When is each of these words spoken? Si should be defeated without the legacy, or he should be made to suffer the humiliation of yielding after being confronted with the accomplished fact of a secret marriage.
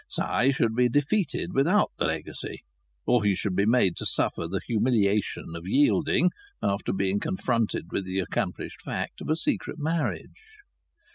Si 0.09 0.51
should 0.51 0.73
be 0.75 0.89
defeated 0.89 1.53
without 1.53 1.91
the 1.99 2.05
legacy, 2.05 2.63
or 3.05 3.23
he 3.23 3.35
should 3.35 3.55
be 3.55 3.67
made 3.67 3.95
to 3.97 4.03
suffer 4.07 4.47
the 4.47 4.59
humiliation 4.65 5.55
of 5.55 5.67
yielding 5.67 6.31
after 6.59 6.91
being 6.91 7.19
confronted 7.19 7.91
with 7.91 8.03
the 8.07 8.17
accomplished 8.17 8.81
fact 8.81 9.21
of 9.21 9.29
a 9.29 9.35
secret 9.35 9.77
marriage. 9.77 10.63